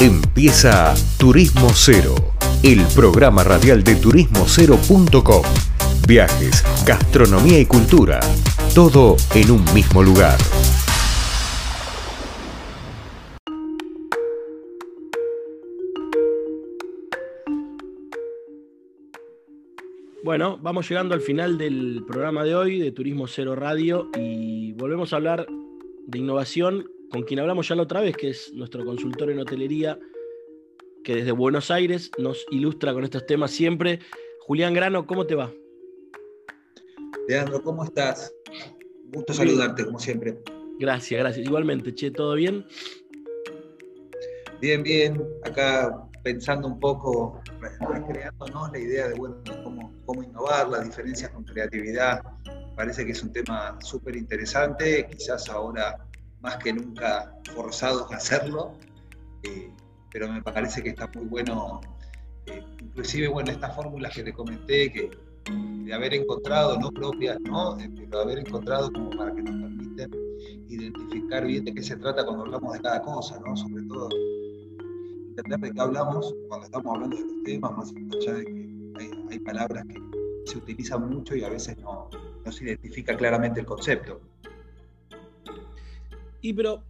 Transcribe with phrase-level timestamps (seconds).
[0.00, 2.14] Empieza Turismo Cero,
[2.62, 5.42] el programa radial de turismocero.com.
[6.08, 8.18] Viajes, gastronomía y cultura,
[8.74, 10.38] todo en un mismo lugar.
[20.24, 25.12] Bueno, vamos llegando al final del programa de hoy de Turismo Cero Radio y volvemos
[25.12, 25.46] a hablar
[26.06, 29.98] de innovación con quien hablamos ya la otra vez, que es nuestro consultor en hotelería,
[31.04, 33.98] que desde Buenos Aires nos ilustra con estos temas siempre.
[34.40, 35.52] Julián Grano, ¿cómo te va?
[37.26, 38.32] Leandro, ¿cómo estás?
[39.12, 40.38] Gusto saludarte, como siempre.
[40.78, 41.46] Gracias, gracias.
[41.46, 42.64] Igualmente, che, ¿todo bien?
[44.60, 45.22] Bien, bien.
[45.44, 51.44] Acá pensando un poco, recreándonos la idea de bueno, cómo, cómo innovar, las diferencias con
[51.44, 52.22] creatividad.
[52.76, 55.06] Parece que es un tema súper interesante.
[55.10, 55.98] Quizás ahora
[56.40, 58.72] más que nunca forzados a hacerlo,
[59.42, 59.70] eh,
[60.12, 61.80] pero me parece que está muy bueno,
[62.46, 65.10] eh, inclusive bueno, estas fórmulas que te comenté, que
[65.84, 67.76] de haber encontrado, no propias, ¿no?
[67.96, 70.10] pero haber encontrado como para que nos permiten
[70.68, 73.56] identificar bien de qué se trata cuando hablamos de cada cosa, ¿no?
[73.56, 74.08] sobre todo
[75.28, 78.70] entender de qué hablamos cuando estamos hablando de los temas, más allá de que
[79.30, 82.10] hay, palabras que se utilizan mucho y a veces no,
[82.44, 84.20] no se identifica claramente el concepto.
[86.42, 86.82] Y pero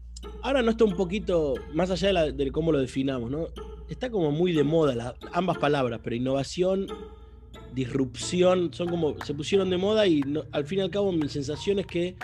[0.43, 3.47] ahora no está un poquito, más allá de, cómo lo definamos, ¿no?
[3.89, 6.87] Está como muy de moda ambas palabras, pero innovación,
[7.75, 11.81] disrupción, son como, se pusieron de moda y al fin y al cabo mi sensación
[11.81, 12.17] es que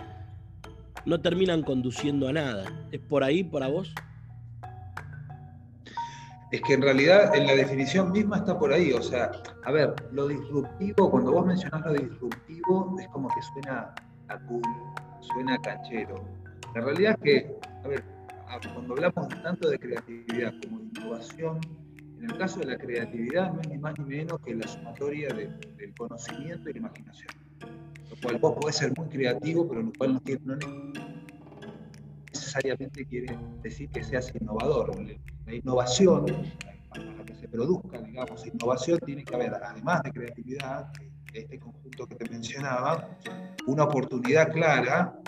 [1.05, 2.89] no terminan conduciendo a nada.
[2.93, 3.93] ¿Es por ahí, para vos?
[6.53, 8.93] Es que en realidad en la definición misma está por ahí.
[8.93, 9.33] O sea,
[9.65, 13.95] a ver, lo disruptivo, cuando vos mencionás lo disruptivo, es como que suena
[14.29, 14.63] a cool,
[15.21, 16.46] suena canchero
[16.77, 18.05] la realidad es que, a ver,
[18.75, 21.61] cuando hablamos tanto de creatividad como de innovación,
[22.19, 25.29] en el caso de la creatividad no es ni más ni menos que la sumatoria
[25.29, 27.29] del conocimiento y la imaginación.
[28.11, 30.57] Lo cual vos podés ser muy creativo, pero lo cual no, tiene, no
[32.31, 34.91] necesariamente quiere decir que seas innovador.
[35.47, 36.27] La innovación,
[36.91, 40.93] para que se produzca, digamos, innovación tiene que haber, además de creatividad,
[41.33, 43.09] este conjunto que te mencionaba,
[43.67, 45.19] una oportunidad clara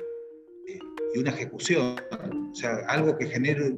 [1.14, 1.96] y una ejecución,
[2.50, 3.76] o sea, algo que genere,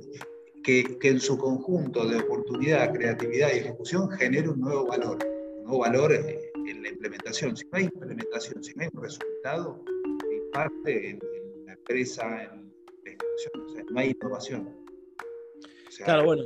[0.63, 5.19] que, que, en su conjunto de oportunidad, creatividad y ejecución genere un nuevo valor,
[5.59, 6.51] un nuevo valor en,
[6.83, 7.57] la implementación.
[7.57, 9.85] Si no hay implementación, si no hay un resultado,
[10.53, 11.19] parte en,
[11.67, 12.73] la empresa, en
[13.05, 14.69] la ejecución, o sea, no hay innovación.
[16.05, 16.45] claro, bueno,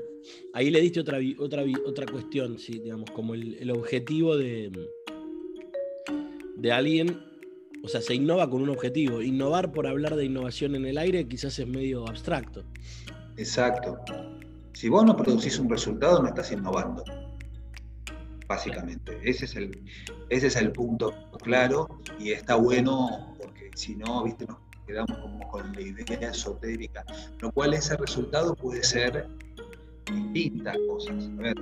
[0.55, 4.71] ahí le diste otra, otra, otra cuestión, sí, digamos, como el, el objetivo de,
[6.56, 7.34] de alguien
[7.84, 9.21] o sea, se innova con un objetivo.
[9.21, 12.65] Innovar por hablar de innovación en el aire quizás es medio abstracto.
[13.37, 13.99] Exacto.
[14.72, 17.05] Si vos no producís un resultado, no estás innovando.
[18.49, 19.21] Básicamente.
[19.22, 19.83] Ese es el,
[20.31, 21.12] ese es el punto
[21.43, 24.56] claro y está bueno porque si no, viste, nos
[24.87, 27.05] quedamos como con la idea esotérica.
[27.41, 29.28] Lo cual ese resultado puede ser
[30.06, 31.28] distintas cosas.
[31.39, 31.56] A ver,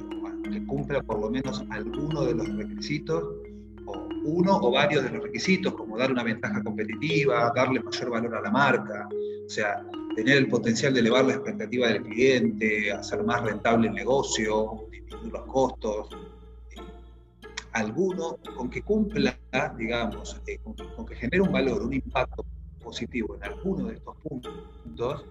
[0.53, 3.25] que cumpla por lo menos alguno de los requisitos
[4.25, 8.41] uno o varios de los requisitos, como dar una ventaja competitiva, darle mayor valor a
[8.41, 9.09] la marca,
[9.47, 13.95] o sea, tener el potencial de elevar la expectativa del cliente, hacer más rentable el
[13.95, 16.09] negocio, disminuir los costos.
[16.71, 16.83] Eh,
[17.73, 19.37] alguno con que cumpla,
[19.77, 22.45] digamos, eh, con, que genere un valor, un impacto
[22.83, 25.25] positivo en alguno de estos puntos,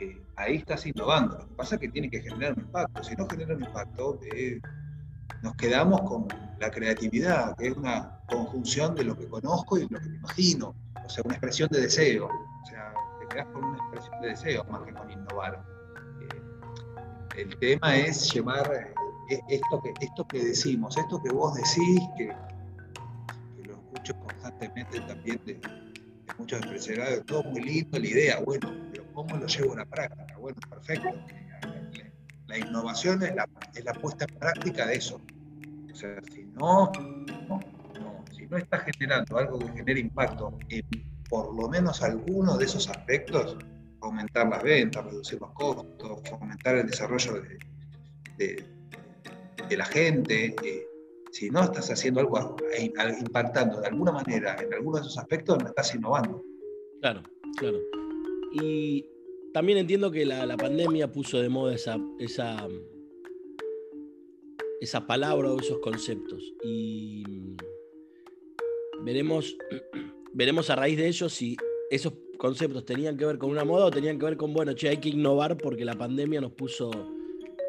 [0.00, 1.38] eh, ahí estás innovando.
[1.38, 3.04] Lo que pasa es que tiene que generar un impacto.
[3.04, 4.18] Si no genera un impacto,
[5.42, 6.28] nos quedamos con
[6.62, 10.76] la creatividad, que es una conjunción de lo que conozco y lo que me imagino,
[11.04, 14.64] o sea, una expresión de deseo, o sea, te quedas con una expresión de deseo
[14.70, 15.64] más que con innovar.
[16.20, 18.94] Eh, el tema es llevar
[19.28, 22.32] eh, esto, que, esto que decimos, esto que vos decís, que,
[23.66, 25.60] lo escucho constantemente también de,
[26.38, 30.38] muchos empresarios, todo muy lindo la idea, bueno, pero ¿cómo lo llevo a la práctica?
[30.38, 31.08] Bueno, perfecto.
[32.46, 35.20] La innovación es la, es la puesta en práctica de eso.
[35.92, 36.90] O sea, si no,
[38.34, 40.84] si no está generando algo que genere impacto en
[41.28, 43.56] por lo menos alguno de esos aspectos,
[44.02, 47.42] aumentar las ventas, reducir los costos, fomentar el desarrollo
[48.36, 48.66] de,
[49.74, 50.86] la gente, eh,
[51.30, 55.68] si no estás haciendo algo impactando de alguna manera en alguno de esos aspectos, no
[55.68, 56.42] estás innovando.
[57.00, 57.22] Claro,
[57.56, 57.78] claro.
[58.52, 59.06] Y
[59.54, 62.66] también entiendo que la, pandemia puso de moda esa
[64.82, 66.42] esa palabra o esos conceptos.
[66.64, 67.56] Y
[69.04, 69.56] veremos,
[70.34, 71.56] veremos a raíz de ello si
[71.88, 74.88] esos conceptos tenían que ver con una moda o tenían que ver con, bueno, che,
[74.88, 76.90] hay que innovar porque la pandemia nos puso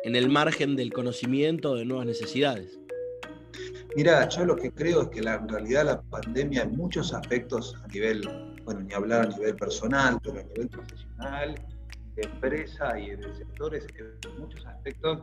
[0.03, 2.79] en el margen del conocimiento de nuevas necesidades.
[3.95, 7.75] Mira, yo lo que creo es que la, en realidad la pandemia en muchos aspectos
[7.83, 8.27] a nivel,
[8.65, 11.53] bueno, ni hablar a nivel personal, pero a nivel profesional,
[12.15, 15.19] de empresa y de sectores, en muchos aspectos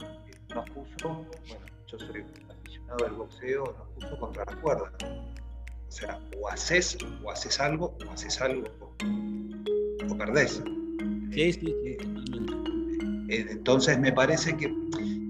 [0.54, 4.92] nos puso, bueno, yo soy aficionado al boxeo, nos puso contra la cuerda.
[5.02, 8.68] O sea, o haces, o haces algo, o haces algo,
[10.08, 10.62] o perdés.
[11.32, 11.96] Sí, sí, sí,
[13.28, 14.72] eh, Entonces me parece que,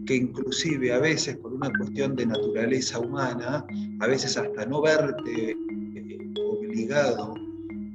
[0.07, 3.65] que, inclusive a veces por una cuestión de naturaleza humana,
[4.01, 7.35] a veces hasta no verte eh, obligado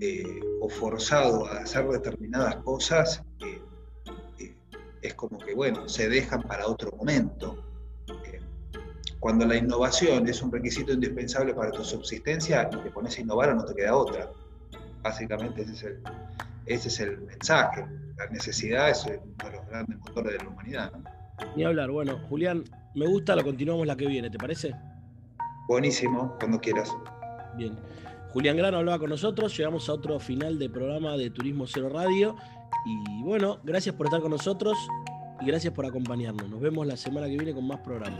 [0.01, 3.61] eh, o forzado a hacer determinadas cosas, eh,
[5.01, 7.64] es como que, bueno, se dejan para otro momento.
[9.19, 13.49] Cuando la innovación es un requisito indispensable para tu subsistencia y te pones a innovar
[13.49, 14.29] o no te queda otra.
[15.01, 15.99] Básicamente ese es el,
[16.65, 17.85] ese es el mensaje.
[18.17, 20.91] La necesidad es uno de los grandes motores de la humanidad.
[21.55, 21.91] Ni hablar.
[21.91, 22.63] Bueno, Julián,
[22.93, 24.73] me gusta, lo continuamos la que viene, ¿te parece?
[25.67, 26.95] Buenísimo, cuando quieras.
[27.57, 27.77] Bien.
[28.31, 32.35] Julián Grano hablaba con nosotros, llegamos a otro final de programa de Turismo Cero Radio.
[32.85, 34.77] Y bueno, gracias por estar con nosotros
[35.41, 36.49] y gracias por acompañarnos.
[36.49, 38.19] Nos vemos la semana que viene con más programas.